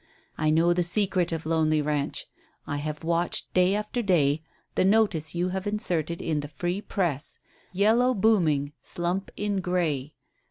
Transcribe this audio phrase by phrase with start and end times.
[0.35, 2.25] I know the secret of Lonely Ranch.
[2.65, 4.41] I have watched day after day
[4.73, 7.37] the notice you have inserted in the Free Press
[7.71, 10.15] 'Yellow booming slump in Grey.'